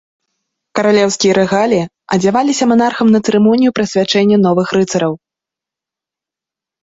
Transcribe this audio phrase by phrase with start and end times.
[0.77, 1.81] Каралеўскія рэгаліі
[2.15, 5.13] адзяваліся манархам на цырымонію прысвячэння новых рыцараў.